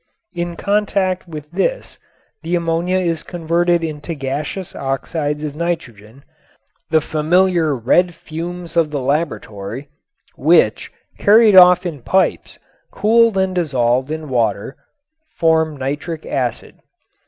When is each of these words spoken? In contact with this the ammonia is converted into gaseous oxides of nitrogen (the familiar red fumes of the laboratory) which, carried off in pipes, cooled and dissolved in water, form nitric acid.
In 0.33 0.55
contact 0.55 1.27
with 1.27 1.51
this 1.51 1.99
the 2.41 2.55
ammonia 2.55 2.97
is 2.97 3.21
converted 3.21 3.83
into 3.83 4.15
gaseous 4.15 4.73
oxides 4.75 5.43
of 5.43 5.55
nitrogen 5.55 6.23
(the 6.89 7.01
familiar 7.01 7.75
red 7.75 8.15
fumes 8.15 8.75
of 8.75 8.89
the 8.89 8.99
laboratory) 8.99 9.89
which, 10.33 10.91
carried 11.19 11.55
off 11.55 11.85
in 11.85 12.01
pipes, 12.01 12.57
cooled 12.89 13.37
and 13.37 13.53
dissolved 13.53 14.09
in 14.09 14.27
water, 14.27 14.75
form 15.35 15.77
nitric 15.77 16.25
acid. 16.25 16.79